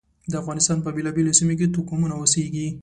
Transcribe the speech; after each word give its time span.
د 0.31 0.33
افغانستان 0.41 0.77
په 0.81 0.89
بېلابېلو 0.95 1.37
سیمو 1.39 1.55
کې 1.59 1.71
توکمونه 1.75 2.13
اوسېږي. 2.17 2.67